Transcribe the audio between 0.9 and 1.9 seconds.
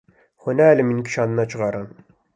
kişandina cixaran.